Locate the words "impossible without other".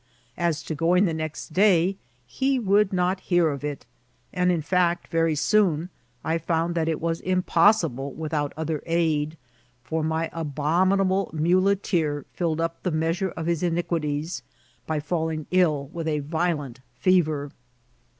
7.21-8.81